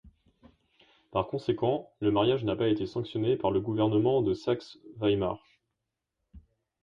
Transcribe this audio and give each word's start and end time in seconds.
Par 1.11 1.27
conséquent, 1.27 1.91
le 1.99 2.09
mariage 2.09 2.43
n'a 2.43 2.55
pas 2.55 2.67
été 2.69 2.87
sanctionné 2.87 3.35
par 3.37 3.51
le 3.51 3.61
gouvernement 3.61 4.23
de 4.23 4.33
Saxe-Weimar. 4.33 5.45